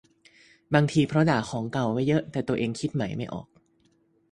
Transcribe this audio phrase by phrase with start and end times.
[0.73, 3.47] บางทีเพราะด่าของเก่าไว้เยอะ แต่ตัวเองคิดใหม่ไม่ออก